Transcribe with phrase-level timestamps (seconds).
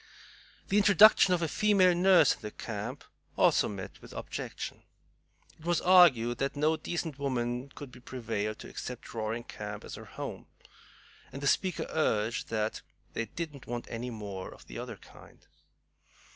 [0.69, 3.03] The introduction of a female nurse in the camp
[3.37, 4.81] also met with objection.
[5.59, 9.93] It was argued that no decent woman could be prevailed to accept Roaring Camp as
[9.93, 10.47] her home,
[11.31, 12.81] and the speaker urged that
[13.13, 15.45] "they didn't want any more of the other kind."